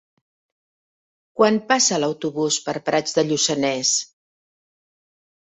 Quan 1.39 1.59
passa 1.73 1.99
l'autobús 1.99 2.57
per 2.69 2.75
Prats 2.89 3.15
de 3.19 3.27
Lluçanès? 3.29 3.93